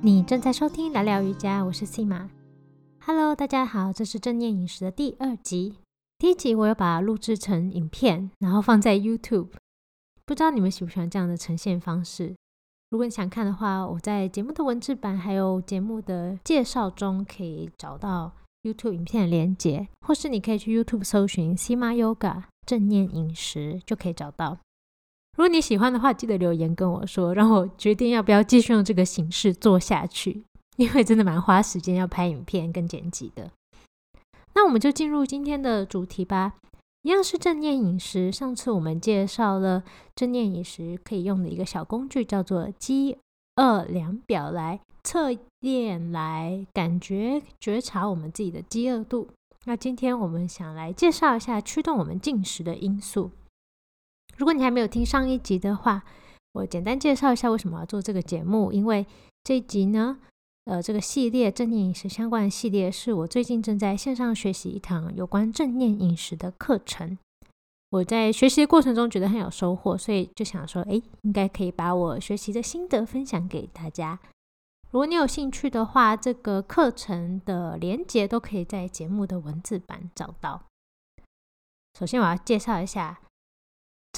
[0.00, 2.30] 你正在收听聊聊瑜伽，我是 C 马。
[3.04, 5.74] Hello，大家好，这是正念饮食的第二集。
[6.18, 9.48] 第一集我有把它录制成影片，然后放在 YouTube。
[10.24, 12.36] 不知道你们喜不喜欢这样的呈现方式？
[12.90, 18.30] 如果你想看的话，我在节目的文字版还有节目的介绍中可以找到
[18.62, 24.58] YouTube 影片的连接，或是你可以去 YouTube 搜寻 C 马 Yoga 正念饮食就可以找到。
[25.38, 30.42] 如果你喜欢的话，记得留言跟我说，让我决定要不要继续用这个形式做下去。
[30.76, 33.48] 因为真的蛮花时间要拍影片跟剪辑的。
[34.54, 36.54] 那我们就进入今天的主题吧，
[37.02, 38.32] 一样是正念饮食。
[38.32, 39.84] 上次我们介绍了
[40.16, 43.16] 正念饮食可以用的一个小工具，叫做饥
[43.54, 45.28] 饿量表，来测
[45.60, 49.28] 验、来感觉、觉察我们自己的饥饿度。
[49.66, 53.30] 那今天我们想来介绍一下驱动我们进食的因素。
[54.38, 56.04] 如果你还没有听上一集的话，
[56.52, 58.72] 我简单介绍一下为什么要做这个节目。
[58.72, 59.04] 因为
[59.42, 60.18] 这一集呢，
[60.64, 67.18] 呃，这个系列正念饮食相关的系列，是我最近正在线上学习一堂有关正念饮食的课程。
[67.90, 74.20] 我在学习的过程中觉得很有收获，所以就想说，哎，应该可以把我学习的心得分享给大家。
[74.90, 80.62] 如果你有兴趣的话，这个课程的连接都可以在节目的文字版找到。
[81.98, 83.18] 首先，我要介绍一下。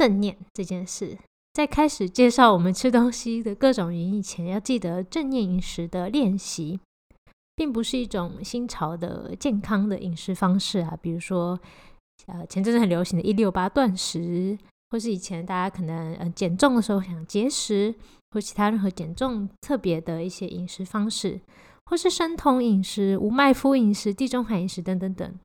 [0.00, 1.18] 正念这件事，
[1.52, 6.80] 在开始介绍我们吃东西的各种原因前，要记得正念饮食的练习，
[7.54, 10.96] 并不是一种新潮的健康的饮食方式啊。
[11.02, 11.60] 比如说，
[12.28, 14.56] 呃，前阵子很流行的“一六八断食”，
[14.88, 17.94] 或是以前大家可能呃减重的时候想节食，
[18.30, 21.38] 或其他任何减重特别的一些饮食方式，
[21.84, 25.38] 或是生酮饮食、无麦麸饮食、地中海饮食等等等，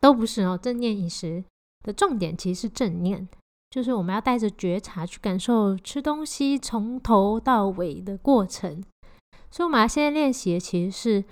[0.00, 0.56] 都不是哦。
[0.56, 1.44] 正念饮食。
[1.88, 3.26] 的重点其实是正念，
[3.70, 8.84] 就是我们要带着觉察去感受吃东西从头到尾的过程。
[9.50, 11.24] 所以，我们现在练习的其实是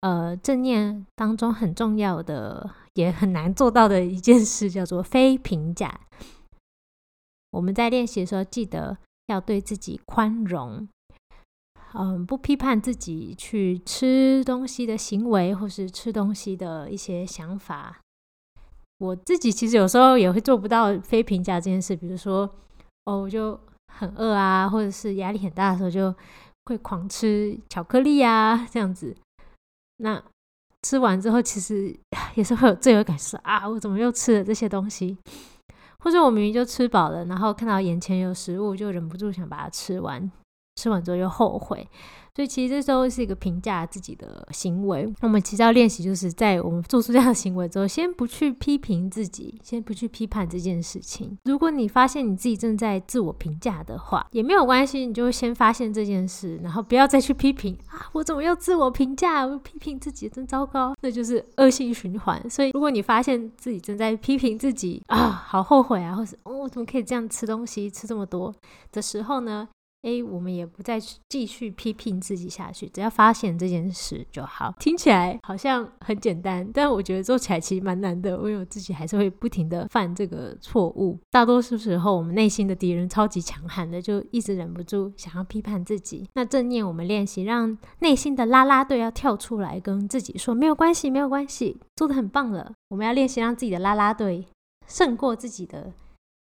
[0.00, 6.00] 呃正念当中很重要的，也很难做到的一件事，叫做非评价。
[7.52, 10.88] 我们在练习的时候，记得要对自己宽容，
[11.94, 18.00] 嗯，不批判自己去吃东西的行为，或是吃东西的一些想法。
[19.00, 22.42] 我自己其实有时候也会做不到非评价这件事，比如说，
[23.06, 23.58] 哦，我就
[23.90, 26.14] 很饿啊，或者是压力很大的时候，就
[26.66, 29.16] 会狂吃巧克力啊，这样子。
[29.96, 30.22] 那
[30.82, 31.98] 吃完之后，其实
[32.36, 35.16] 也是会有罪恶感，是啊，我怎么又吃了这些东西？
[36.00, 40.30] 或者我明明就吃饱了，然后看到眼前有食物，就忍不住想把它吃完，
[40.76, 41.88] 吃完之后又后悔。
[42.34, 45.12] 所以其实这时候是一个评价自己的行为。
[45.20, 51.36] 我们其实要练习，就是在我们做出这样的行为之后，先不去批评自己，先不去批判这件事情。
[51.44, 58.08] 如果你发现你自己正在自我评价的话，也没有关系，你就先发现这件事，然后不要再去批评啊！
[58.12, 59.44] 我怎么又自我评价？
[59.44, 62.48] 我批评自己真糟糕，那就是恶性循环。
[62.48, 68.54] 所以如果你发现自己正在批评自己啊，好后悔啊，或是哦，我怎么可以这样吃东西，吃这么多
[68.92, 69.68] 的时候呢？
[70.02, 74.74] 诶，我们也不再继续批评自己下去，只要发现这件事就好。
[74.78, 78.30] 听起来好像很简单，但我觉得做起来其实蛮难的。
[78.30, 81.18] 因为我自己还是会不停的犯这个错误。
[81.30, 86.26] 大多数时候，我们内心的敌人超级强悍的，就一直忍不住想要批判自己。
[86.34, 92.72] 那正念，我们练习让内心的啦啦队要跳出来，跟自己说没有关系，没有关系，做的很棒了。
[92.88, 94.46] 我们要练习让自己的啦啦队
[94.86, 95.92] 胜过自己的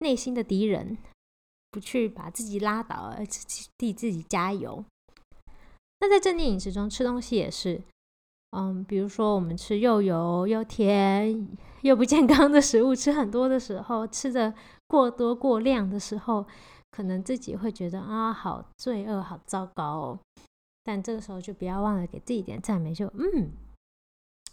[0.00, 0.98] 内心的敌人。
[1.76, 3.26] 不去把自己拉倒，而
[3.76, 4.82] 替自己加油。
[6.00, 7.82] 那在正念饮食中吃东西也是，
[8.52, 11.46] 嗯，比如说我们吃又油又甜
[11.82, 14.54] 又不健康的食物，吃很多的时候，吃的
[14.86, 16.46] 过多过量的时候，
[16.92, 20.18] 可能自己会觉得啊，好罪恶，好糟糕哦。
[20.82, 23.50] 但这个时候就不要忘了给自己一点赞美，就嗯，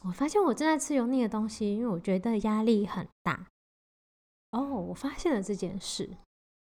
[0.04, 3.48] 我发现我正在吃油腻的东西，因为我觉得压力很大。
[4.52, 6.10] 哦，我发现了这件事。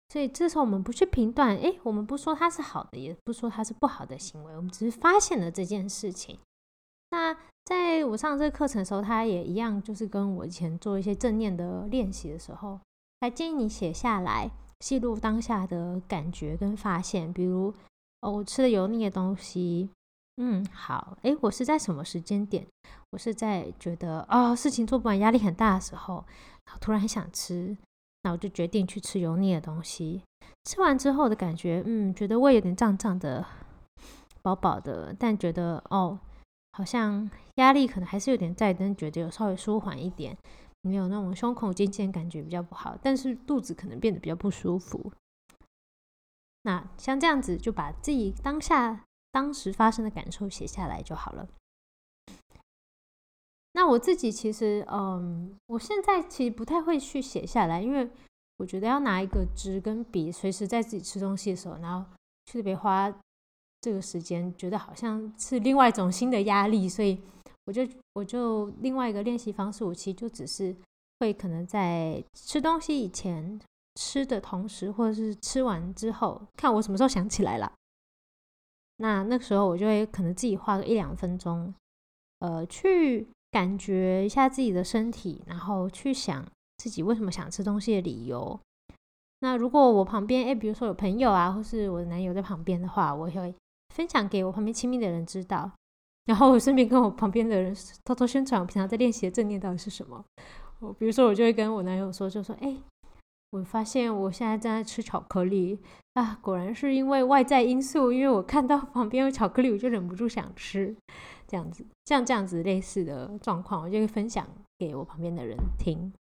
[0.09, 6.39] 所以这时候我们不去评断，哎，我们不说它是好的，也不说它是不好的行为，我们只是发现了这件事情。
[7.11, 7.35] 那
[7.65, 12.79] 在我上这个课程的时候，他也一样，就是跟我以前做一些正念的练习的时候，
[13.21, 17.31] 还建议你写下来，记录当下的感觉跟发现。
[17.31, 17.73] 比如，
[18.21, 19.89] 哦，我吃了油腻的东西，
[20.37, 22.65] 嗯，好，哎，我是在什么时间点？
[23.11, 26.25] 我是在觉得哦，事情做不完，压力很大的时候，
[26.65, 27.77] 然后突然很想吃。
[28.23, 30.23] 那我就决定去吃油腻的东西。
[30.65, 33.45] 吃完之后的感觉，嗯，觉得胃有点胀胀的、
[34.41, 36.19] 饱饱的，但觉得哦，
[36.73, 40.37] 好像压力可能还是有点在，但觉得有稍微舒缓一点，
[40.81, 45.11] 没有那种胸口尖尖感觉比较不好，但是肚子可能变得比较不舒服。
[46.63, 51.47] 那像这样子，就把自己当下当时发生的感受写下来就好了。
[53.79, 58.09] 那我自己其实，嗯，我现在其实不太会去写下来，因为
[58.57, 62.05] 我觉得要拿一个纸跟笔，随时在自己吃东西的时候，然后
[62.45, 63.09] 特别花
[63.79, 67.21] 这个时间，觉得好像是另外一种新的压力，所以
[67.67, 70.75] 我就我就另外一个练习方式，我其实就只是
[71.21, 73.61] 会可能在吃东西以前、
[73.95, 77.71] 吃的同时，或者是吃完之后，看我什么时候想起来了。
[78.97, 81.73] 那那个时候我就会可能自己花个一两分钟，
[82.39, 83.25] 呃，去。
[83.51, 86.45] 感觉一下自己的身体，然后去想
[86.77, 88.59] 自己为什么想吃东西的理由。
[89.41, 93.55] 那如果我旁边，哎，比如说有朋友啊，或是我的男友在旁边的话，我会
[93.95, 95.71] 分享给我旁边亲密的人知道。
[96.25, 97.75] 然后我顺便跟我旁边的人
[98.05, 100.23] 偷偷宣传我平常在练习的正念到底是什么。
[100.79, 102.77] 我比如说，我就会跟我男友说，就说，哎，
[103.49, 105.79] 我发现我现在正在吃巧克力
[106.13, 110.95] 啊，果然是因为外在因素，因为我看到旁边有巧克力，我就忍不住想吃。
[111.49, 114.47] 这样子，像这样子类似的状况，我就会分享
[114.77, 116.13] 给我旁边的人听。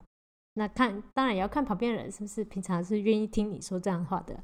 [0.54, 4.40] 那看，当然也要看旁边人是不是平常是愿意听你说这样的话的。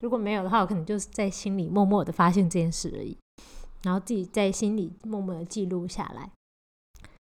[0.00, 3.16] 如果没有的话，我可能就是在心里默默的发现这件事而已，
[3.82, 6.28] 然后自己在心里默默的记录下来。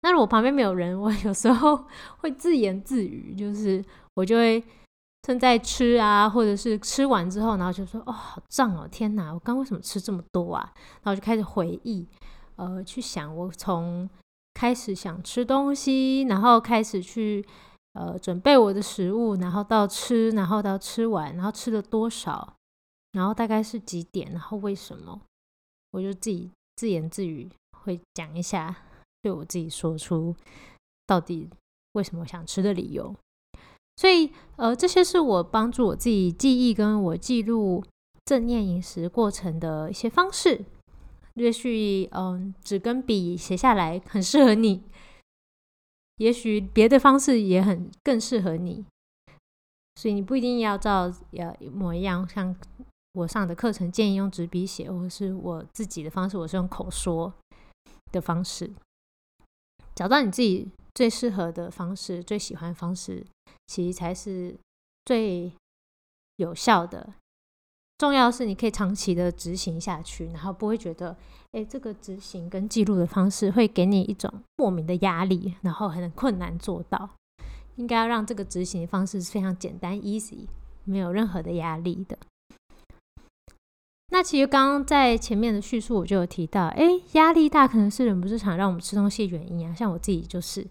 [0.02, 1.86] 那如果旁边没有人，我有时候
[2.18, 3.84] 会自言自语，就是
[4.14, 4.62] 我就会
[5.22, 10.72] 正在吃啊，或者是吃完之后，然后就说：“哦，好胀哦，天哪，我刚为什么吃这么多啊？”
[11.02, 12.06] 然后就开始回忆。
[12.62, 14.08] 呃，去想我从
[14.54, 17.44] 开始想吃东西，然后开始去
[17.94, 22.54] 呃准备我的食物，然后到吃，然后到吃完，然后吃了多少，
[23.10, 25.20] 然后大概是几点，然后为什么，
[25.90, 28.76] 我就自己自言自语会讲一下，
[29.22, 30.32] 对我自己说出
[31.04, 31.50] 到底
[31.94, 33.12] 为什么想吃的理由。
[33.96, 37.82] 所以呃，这些是我帮助我自己记忆跟我记录
[38.24, 40.64] 正念饮食过程的一些方式。
[41.34, 44.82] 也许，嗯，纸跟笔写下来很适合你。
[46.18, 48.84] 也许别的方式也很更适合你，
[49.96, 52.28] 所以你不一定要照要一模一样。
[52.28, 52.54] 像
[53.14, 57.32] 我上的课程建议用纸笔写，或是我自己的方式，我是用口说
[58.12, 58.70] 的方式。
[59.94, 63.26] 找到你自己最适合的方式、最喜欢的方式，
[63.66, 64.56] 其实才是
[65.04, 65.52] 最
[66.36, 67.14] 有效的。
[68.02, 71.16] 重要的是你可以长期的执行下去，然后不会觉得，
[71.52, 77.10] 哎，这个执行跟记录的方式会给你一种莫名的压力，然后很困难做到。
[77.76, 80.48] 应该要让这个执行方式非常简单、easy，
[80.82, 82.18] 没有任何的压力的。
[84.08, 89.72] 那其实刚刚在前面的叙述我就有提到，哎，压力大可能是忍不住想让我们吃东西的原因啊。
[89.72, 90.66] 像我自己就是，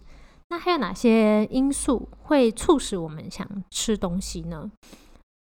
[0.50, 4.70] 那还有哪些因素会促使我们想吃东西呢？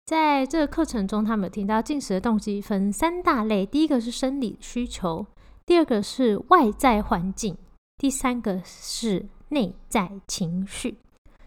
[0.06, 5.26] 在这个课程中，他们有听到进食的动机分三大类：第一个是生理需求，
[5.66, 7.56] 第二个是外在环境，
[7.98, 10.98] 第三个是内在情绪。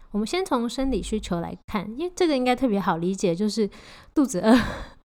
[0.09, 3.69] 我们先从生理需求来看，因为这个应该特别好理解，就是
[4.15, 4.57] 肚子饿，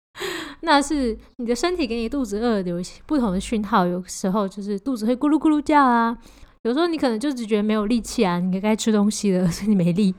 [0.62, 6.18] 那是你的身体给你肚子饿有不同的讯号，有时候就是肚子会咕噜咕噜叫啊，
[6.64, 10.16] 有时候你可能就只觉得没有力气啊，你该吃东西了，所以你没力。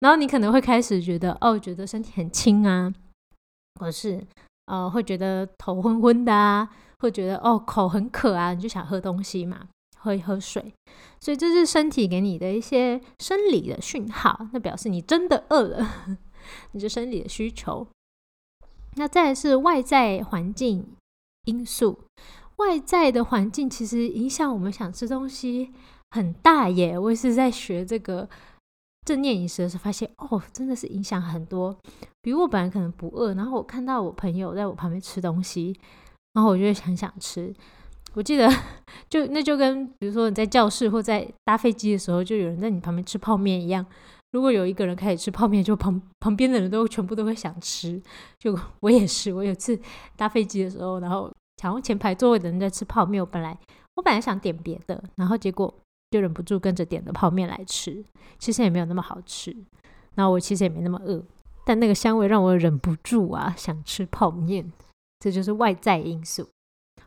[0.00, 2.92] 然后你可能会开始觉得，哦，觉得身体很轻啊，
[3.78, 4.26] 或是
[4.64, 6.68] 呃，会觉得头昏昏的啊，
[7.00, 10.72] 会觉得哦，口很渴啊，你就想喝东西嘛，喝一喝水。
[11.20, 16.16] 所以这是身体给你的一些生理的讯号，那表示你真的饿了，
[16.72, 17.86] 你是生理的需求。
[18.96, 20.96] 那再是外在环境
[21.44, 22.04] 因素，
[22.56, 25.74] 外在的环境其实影响我们想吃东西
[26.10, 26.98] 很大耶。
[26.98, 28.26] 我也是在学这个。
[29.10, 31.76] 正念饮食的时候，发现哦，真的是影响很多。
[32.22, 35.76] 比如我本来可能不饿，然后我看到我朋友在我旁边吃东西，
[36.34, 37.52] 然后我就会很想吃。
[38.14, 38.48] 我记得
[39.10, 43.84] 就那就跟比如说你在教室或在搭飞机的时候，就有人在你旁边吃泡面一样。
[44.30, 48.00] 如果有一个人开始吃泡面，就旁旁边的人都全部都会想吃。
[48.38, 49.76] 就我也是，我有次
[50.16, 53.58] 搭飞机的时候，然后抢前排座位的人在吃泡面，我本来
[53.96, 55.74] 我本来想点别的，然后结果。
[56.10, 58.04] 就忍不住跟着点了泡面来吃，
[58.38, 59.56] 其实也没有那么好吃。
[60.14, 61.22] 然后我其实也没那么饿，
[61.64, 64.72] 但那个香味让我忍不住啊想吃泡面。
[65.20, 66.48] 这就是外在因素，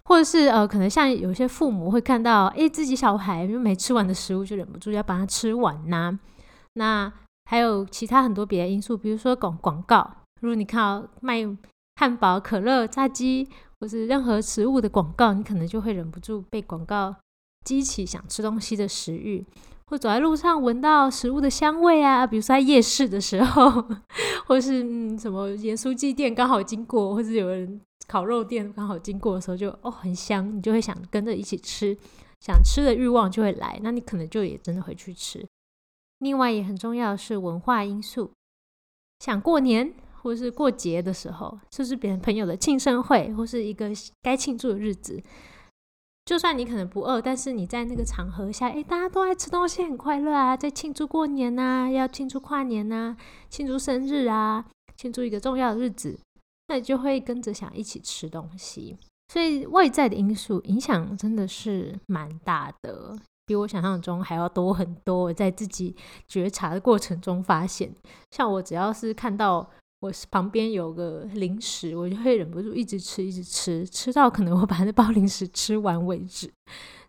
[0.05, 6.19] 或者是呃，可能像有些父母会看到，哎，自己小孩没吃完的食物，就忍不住要把它吃完呐。
[6.75, 7.11] 那
[7.49, 10.09] 还有其他很多别的因素，比如说广广告，
[10.41, 11.43] 如果你看到卖
[11.95, 17.15] 汉堡、可乐、炸鸡或是任何食物的广告，你可能就会忍不住被广告。
[17.63, 19.45] 激起想吃东西的食欲，
[19.85, 23.85] 或走在路上闻到食物的香味啊，比如说在夜市的时候，
[24.47, 31.97] 或是嗯什么盐酥鸡店刚好经过，或是有人烤肉店刚好经过的时候就哦很香，你就会想跟着一起吃，
[32.41, 35.45] 想吃的欲望就会来，那你可能就也真的会去吃。
[36.19, 38.31] 另外也很重要的是文化因素，
[39.19, 43.89] 想过年或是过节的时候，就是别人朋友的庆生会或是一个
[44.21, 45.21] 该庆祝的日子。
[46.25, 53.17] 就算你可能不饿，但是你在那个场合下，哎，大家都爱吃东西，很快乐啊，在庆祝过年呐，要庆祝跨年呐，
[53.49, 54.65] 庆祝生日啊，
[54.95, 56.17] 庆祝一个重要的日子，
[56.69, 58.97] 那你就会跟着想一起吃东西。
[59.33, 65.23] 所以外在的因素影响真的是蛮大的，比我想象中还要多很多。
[65.23, 65.95] 我在自己
[66.27, 67.93] 觉察的过程中发现，
[68.31, 69.69] 像我只要是看到。
[70.03, 76.51] 我旁边有个零食，我就会忍不住一直吃，一直吃，吃到可能我把那包零食吃完为止。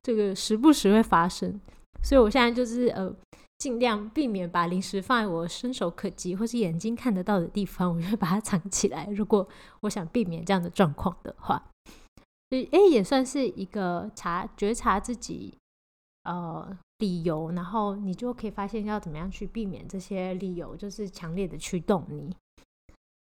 [0.00, 1.60] 这个时不时会发生，
[2.04, 3.12] 所以我现在就是呃，
[3.58, 9.08] 尽量避免把零食放在我伸手可及或是眼睛看得到的地方，我就会把它藏起来。
[9.10, 9.48] 如果
[9.80, 11.60] 我想避免这样的状况的话，
[12.50, 15.52] 所以哎，也算是一个察觉察自己
[16.22, 22.32] 呃理由，然后你就可以发现要怎么样去避免这些理由，就是强烈的驱动你。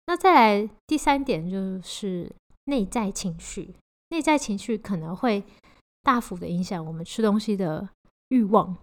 [0.07, 2.31] 那再来第三点就是
[2.65, 3.75] 内在情绪，
[4.11, 5.45] 内在情绪可能会
[6.03, 7.89] 大幅的影响我们吃东西的
[8.29, 8.77] 欲望。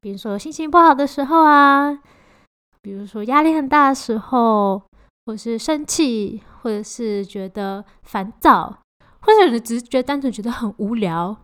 [0.00, 1.98] 比如说心情不好的时候啊，
[2.82, 4.82] 比如说压力很大的时候，
[5.24, 8.80] 或是生气，或者是觉得烦躁，
[9.20, 11.43] 或者你只是觉得单纯觉得很无聊。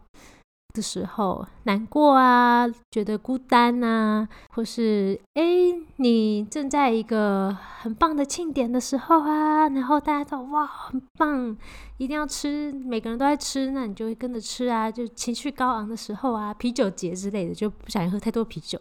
[0.73, 5.43] 的时候难过啊，觉得孤单啊，或是哎，
[5.97, 11.57] 你正在一个很棒的庆典的时候啊，然后大家都哇很棒，
[11.99, 14.91] 一定要吃，每个人都在吃，那你就会跟着吃啊。
[14.91, 18.81] 就情绪高昂的时候啊，啤酒节之类的，就不想喝太多啤酒，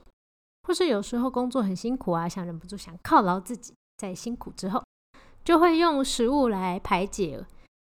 [0.67, 4.84] 或是有时候工作很辛苦啊，想忍不住想犒劳自己，在辛苦之后，
[5.43, 7.46] 就会用食物来排解。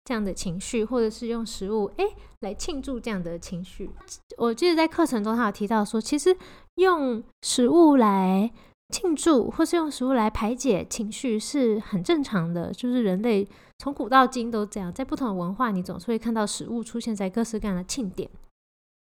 [0.06, 2.04] 这样的情绪，或者是用食物哎
[2.42, 3.90] 来庆祝这样的情绪。
[4.38, 6.36] 我记得在课程中，他有提到说，其实
[6.76, 8.52] 用食物来
[8.90, 12.72] 庆祝，或是用食物来排解情绪是很正常的。
[12.72, 13.48] 就是人类
[13.78, 18.30] 从古到今都这样，在不同的文化，你总是会看到食物出现在各式各样的庆典，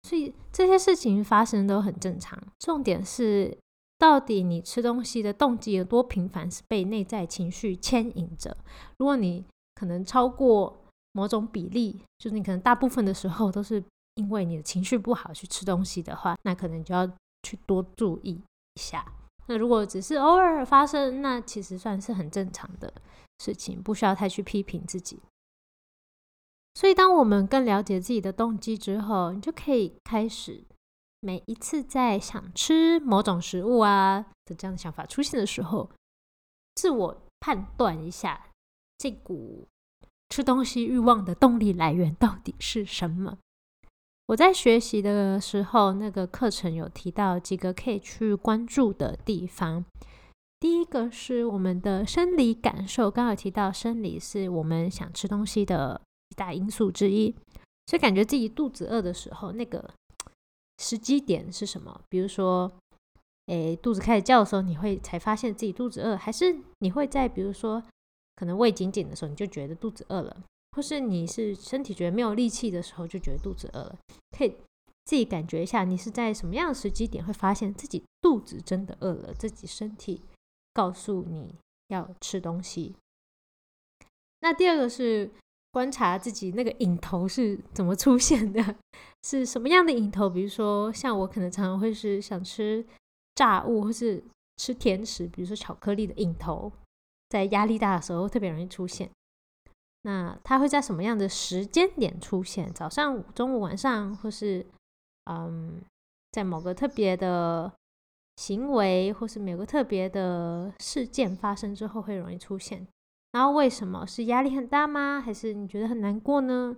[0.04, 2.38] 所以这些事情发生都很正常。
[2.60, 3.58] 重点是，
[3.98, 8.58] 到底你吃东西的动机有多频繁，是被内在情绪牵引着。
[8.98, 10.81] 如果你可能超过。
[11.14, 13.84] 某种比例，就是你可能大部分的时候都是
[14.16, 17.10] 因为你的情绪不好去吃东西的话，那可能就要
[17.44, 19.06] 去多注意一下。
[19.48, 22.94] 那如果只是偶尔发生，那其实算是很正常的
[23.40, 25.20] 事情，不需要太去批评自己。
[26.76, 30.64] 所以，当我们更了解自己的动机之后，你就可以开始
[31.20, 35.92] 每一次在想吃某种食物啊的这样的想法出现的时候，
[36.76, 38.48] 自我判断一下
[38.98, 39.68] 这股。
[40.32, 43.38] 吃东西欲望的动力来源到底是什么？
[44.28, 49.84] 我在学习的时候，那个课程有提到几个可以去关注的地方。
[50.58, 57.36] 第一个是我们的生理感受，刚好提到生理是我们想吃东西的一大因素之一。
[57.88, 59.94] 所以感觉自己肚子饿的时候，那个
[60.78, 62.00] 时机点是什么？
[62.08, 62.72] 比如说，
[63.48, 67.84] 诶，肚子开始叫的时候，你会才发现自己肚子饿，还是你会在比如说？
[68.36, 70.36] 可能胃紧紧的时候，你就觉得肚子饿了；
[70.72, 73.98] 或是你是身体觉得没有力气的时候，就觉得肚子饿了。
[74.38, 74.56] 可以
[75.06, 80.22] 自己感觉一下，你是在什么样的时机点会发现自己肚子真的饿了，自己身体
[80.74, 81.56] 告诉你
[81.90, 82.96] 要吃东西。
[84.40, 85.30] 那第二个是
[85.72, 88.76] 观察自己那个瘾头是怎么出现的，
[89.24, 90.30] 是什么样的瘾头？
[90.30, 92.86] 比如说，像我可能常常会是想吃
[93.36, 94.24] 炸物，或是
[94.58, 96.72] 吃甜食，比如说巧克力的瘾头。
[97.32, 99.10] 在压力大的时候特别容易出现，
[100.02, 102.74] 那它会在什么样的时间点出现？
[102.74, 104.66] 早上、中午、晚上，或是
[105.32, 105.82] 嗯，
[106.34, 107.72] 在某个特别的
[108.36, 112.86] 行为，或是某个特别的事件发生之后会容易出现？
[113.32, 115.22] 然后为什么是压力很大吗？
[115.22, 116.76] 还是你觉得很难过呢？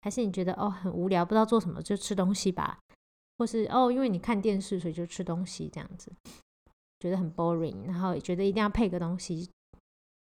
[0.00, 2.80] 还是你觉得哦很无聊，不知道做什么就吃东西吧？
[3.38, 6.12] 或是哦因为你看电视所以就吃东西这样子，
[6.98, 9.48] 觉得很 boring，然后也觉得一定要配个东西。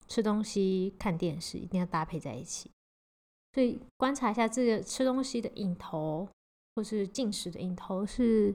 [0.06, 2.70] 吃东西、看电视一定要搭配在一起，
[3.52, 6.28] 所以观察一下这个吃东西的瘾头，
[6.75, 8.54] 或是进食的瘾头是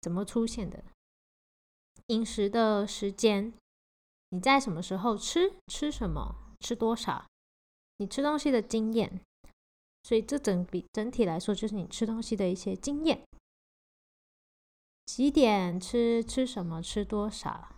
[0.00, 0.82] 怎么出现的。
[2.06, 3.52] 饮食的时间，
[4.30, 5.54] 你在什么时候吃？
[5.68, 6.34] 吃什么？
[6.60, 7.24] 吃多少？
[7.98, 9.20] 你吃东西的经验，
[10.02, 13.22] 所以这整比整体来说就是你吃东西的一些经验。
[15.06, 16.24] 几点吃？
[16.24, 16.82] 吃什么？
[16.82, 17.76] 吃多少？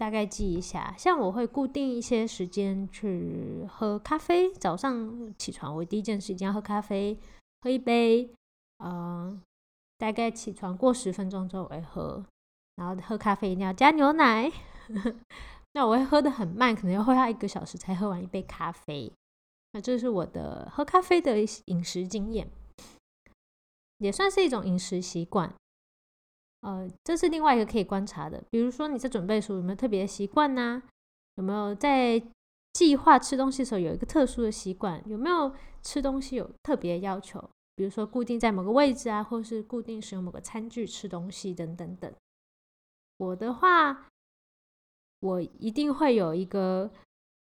[0.00, 0.94] 大概记一下。
[0.96, 7.18] 像我会固定一些时间去喝咖啡，早上起床我第一件事一定要喝咖啡，
[7.60, 8.32] 喝一杯，
[8.82, 9.42] 嗯，
[9.98, 12.24] 大概起床过十分钟之后我会喝，
[12.76, 14.50] 然后喝咖啡一定要加牛奶。
[15.74, 19.12] 那我会喝的很慢，可能要喝它一个小时才喝完一杯咖啡。
[19.72, 22.50] 那这是我的喝咖啡的饮食经验，
[23.98, 25.54] 也算是一种饮食习惯。
[26.60, 30.82] 呃，这是另外一个可以观察的，比如说你在准备的时候有没有特别的习惯呢？
[31.36, 32.22] 有没有在
[32.74, 35.02] 计划吃东西的时候有一个特殊的习惯？
[35.08, 37.42] 有没有吃东西有特别要求？
[37.76, 42.12] 比如说固定在某个位置啊，或是固定使用某个餐具吃东西等等等。
[43.16, 44.08] 我的话，
[45.20, 46.90] 我一定会有一个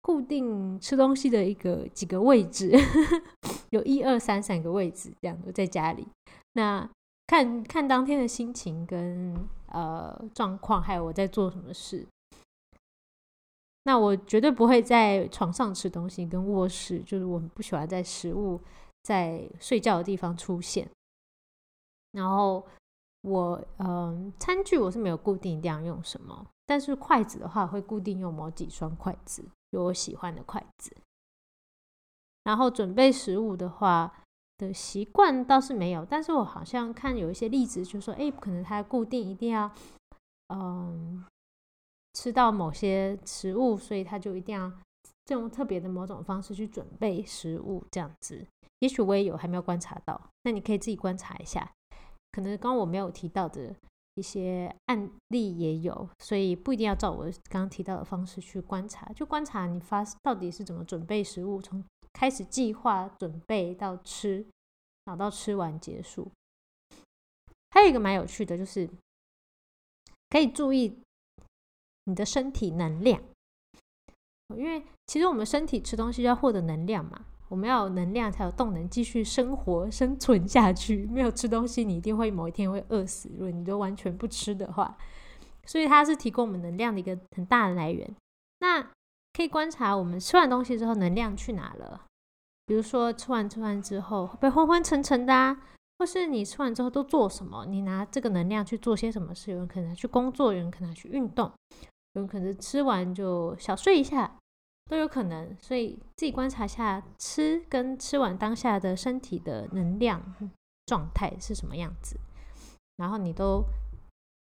[0.01, 2.73] 固定吃东西的一个几个位置，
[3.71, 6.05] 有一二三三个位置这样的在家里。
[6.53, 6.89] 那
[7.27, 9.35] 看看当天的心情跟
[9.67, 12.07] 呃状况，还有我在做什么事。
[13.83, 18.61] 那我绝对不会在床上吃东西，跟卧室就是我不喜欢在食物
[19.03, 20.89] 在睡觉的地方出现。
[22.13, 22.65] 然后
[23.21, 30.95] 我嗯，餐具我是没有固定一定要用什么，但是筷子的话会固定用某几双筷子，有我喜欢的筷子。
[32.43, 34.23] 然后准备食物的话。
[34.57, 39.71] 的习惯倒是没有，但是我好像看有一些例子，就说，哎，可能他固定一定要，
[40.51, 41.23] 嗯，
[42.13, 44.71] 吃到某些食物，所以他就一定要
[45.25, 48.47] 这种特别的某种方式去准备食物，这样子。
[48.79, 51.71] 也许我也有还没有观察到，那你可以自己观察一下。
[52.31, 53.75] 可能刚刚我没有提到的
[54.15, 61.83] 一些案例也有，所以不一定要照我刚刚提到的方式去观察，就观察你发到底是怎么准备食物，从。
[62.17, 64.43] 开始计划准备到吃，
[65.05, 66.31] 然后到吃完结束。
[67.69, 68.89] 还有一个蛮有趣的，就是
[70.27, 70.99] 可以注意
[72.05, 73.21] 你的身体能量，
[74.55, 81.05] 因为其实我们身体吃东西要获得能量嘛，我们要有能量才有动能继续生活生存下去。
[81.13, 83.29] 没有吃东西，你一定会某一天会饿死。
[83.33, 84.97] 如果你都完全不吃的话，
[85.65, 88.15] 所以它是提供我们能量的一个很大的来源。
[88.59, 88.91] 那
[89.37, 92.05] 可以观察我们吃完东西之后能量去哪了。
[92.65, 95.55] 比如说吃完吃完之后会不昏昏沉沉的啊，
[95.99, 97.63] 或是你吃完之后都做什么？
[97.67, 99.51] 你拿这个能量去做些什么事？
[99.51, 101.53] 有人可能去工作，有人可能去运动，
[102.13, 104.35] 有人可能吃完就小睡一下，
[104.89, 105.55] 都有可能。
[105.59, 110.33] 所以自己观察一下吃跟吃完当下的身体的能量
[110.87, 112.19] 状态是什么样子，
[112.95, 113.63] 然后你都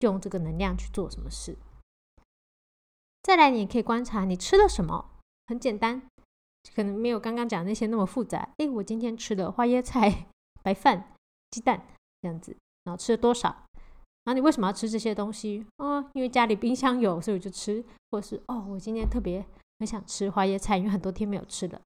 [0.00, 1.56] 用这个能量去做什么事。
[3.22, 5.10] 再来，你也可以观察你吃了什么，
[5.46, 6.02] 很简单。
[6.74, 8.48] 可能没有刚刚讲那些那么复杂。
[8.58, 10.26] 哎，我今天吃的花椰菜、
[10.62, 11.14] 白饭、
[11.50, 11.82] 鸡蛋
[12.20, 13.48] 这样子，然后吃了多少？
[14.24, 15.66] 然后你为什么要吃这些东西？
[15.78, 17.84] 哦，因为家里冰箱有，所以我就吃。
[18.10, 19.44] 或是哦，我今天特别
[19.78, 21.80] 很想吃花椰菜，因为很多天没有吃了。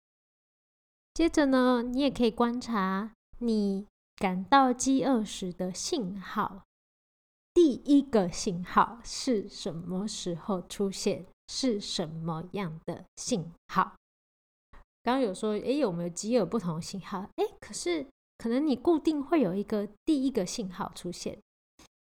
[1.13, 6.63] 接着呢，你也可以观察你感到饥饿时的信号。
[7.55, 11.25] 第一个信号是什么时候出现？
[11.47, 13.95] 是什么样的信号？
[15.03, 17.29] 刚刚有说，哎，有没有饥饿不同的信号？
[17.37, 18.07] 哎，可是
[18.39, 21.39] 可能你固定会有一个第一个信号出现。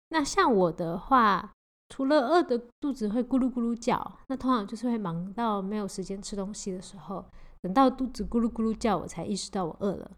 [0.10, 1.54] 那像我的话，
[1.88, 7.25] 除了饿的肚子会咕噜咕噜叫，那通常就是会忙到没有时间吃东西的时候，
[7.62, 10.12] 等到肚子咕噜咕噜叫，我才意识到我饿了。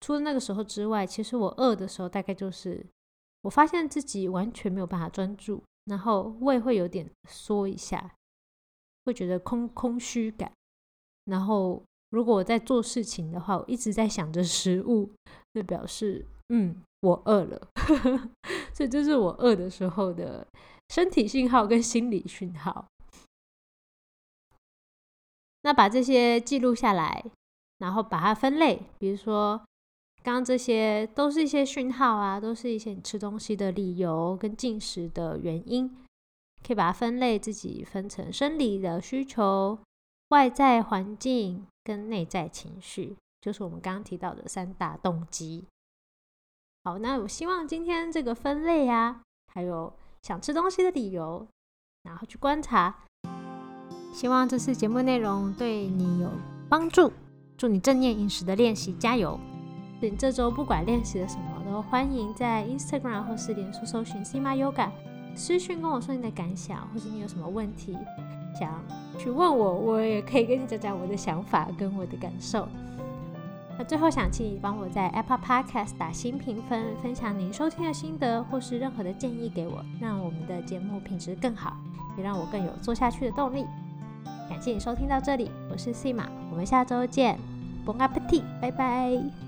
[0.00, 2.84] 除了那个时候之外，其实我饿的时候，大概就是
[3.42, 8.14] 我发现自己完全没有办法专注，然后胃会有点缩一下，
[9.04, 10.52] 会觉得空空虚感，
[11.24, 11.82] 然后。
[12.10, 15.10] 如果我在做事情的话，我一直在想着食物，
[15.52, 17.68] 就表示嗯，我饿了。
[18.72, 20.46] 所以这是我饿的时候的
[20.88, 22.86] 身体信号跟心理讯号。
[25.62, 27.24] 那把这些记录下来，
[27.78, 29.60] 然后把它分类，比如说
[30.26, 35.88] 刚刚这些都是一些讯号啊，都是一些你吃东西的理由跟进食的原因，
[36.66, 39.78] 可以把它分类，自己分成生理的需求、
[40.30, 41.64] 外在环境。
[41.84, 45.62] 跟内在情绪，就是我们刚刚提到的三大动机。
[46.82, 49.22] 好，那我希望今天这个分类啊，
[49.54, 51.46] 还有想吃东西的理由，
[52.02, 53.04] 然后去观察。
[54.12, 56.28] 希望这次节目内容对你有
[56.68, 57.12] 帮助，
[57.56, 59.38] 祝你正念饮食的练习加油！
[60.00, 64.88] 你这周不管练习了什么，都欢迎在 Instagram 或是脸书搜寻 Sima Yoga，
[65.34, 67.96] 私讯跟我说你的感想，或者你有什么问题。
[68.58, 68.82] 想
[69.18, 72.66] 去问我，我也可以跟你讲讲我的想法跟我的感受。
[73.78, 81.76] 那最后想请你帮我在 Apple Podcast 打新评分，分享您收听的心得或是任何的建议给我，让我们的节目品质更好，
[82.16, 83.66] 也让我更有做下去的动力。
[84.48, 87.38] 感谢你收听到这里，我是 C 马，我们下周见
[87.84, 89.45] ，Bon appetit，拜拜。